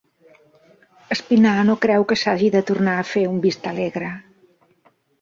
[1.15, 4.13] Espinar no creu que s'hagi de tornar a fer un Vistalegre